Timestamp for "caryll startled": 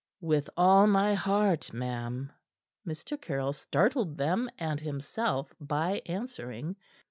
3.21-4.17